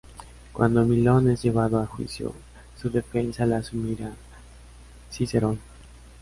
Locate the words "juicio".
1.85-2.33